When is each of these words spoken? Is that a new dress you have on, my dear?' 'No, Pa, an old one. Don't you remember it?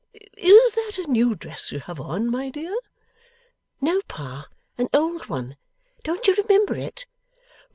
Is 0.35 0.71
that 0.71 0.97
a 0.97 1.05
new 1.05 1.35
dress 1.35 1.71
you 1.71 1.79
have 1.81 1.99
on, 1.99 2.31
my 2.31 2.49
dear?' 2.49 2.75
'No, 3.79 4.01
Pa, 4.07 4.47
an 4.75 4.89
old 4.95 5.27
one. 5.29 5.57
Don't 6.01 6.25
you 6.25 6.33
remember 6.33 6.73
it? 6.75 7.05